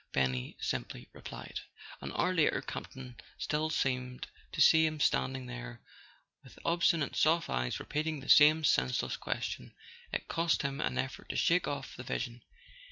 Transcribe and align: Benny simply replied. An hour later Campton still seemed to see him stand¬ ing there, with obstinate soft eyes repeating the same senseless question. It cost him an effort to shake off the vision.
Benny 0.13 0.57
simply 0.59 1.09
replied. 1.13 1.59
An 2.01 2.11
hour 2.13 2.33
later 2.33 2.59
Campton 2.63 3.17
still 3.37 3.69
seemed 3.69 4.25
to 4.51 4.59
see 4.59 4.83
him 4.83 4.97
stand¬ 4.97 5.35
ing 5.35 5.45
there, 5.45 5.79
with 6.43 6.57
obstinate 6.65 7.15
soft 7.15 7.51
eyes 7.51 7.79
repeating 7.79 8.19
the 8.19 8.27
same 8.27 8.63
senseless 8.63 9.15
question. 9.15 9.75
It 10.11 10.27
cost 10.27 10.63
him 10.63 10.81
an 10.81 10.97
effort 10.97 11.29
to 11.29 11.35
shake 11.35 11.67
off 11.67 11.95
the 11.95 12.01
vision. 12.01 12.41